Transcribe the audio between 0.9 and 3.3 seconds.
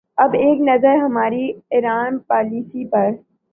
ہماری Iran policy پر۔